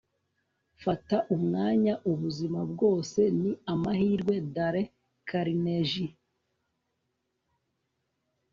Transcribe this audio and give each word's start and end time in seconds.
fata 0.83 1.17
umwanya! 1.35 1.93
ubuzima 2.11 2.59
bwose 2.71 3.19
ni 3.41 3.51
amahirwe.- 3.73 4.33
dale 4.55 4.83
carnegie 5.27 6.13